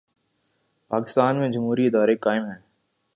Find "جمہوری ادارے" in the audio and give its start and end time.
1.49-2.15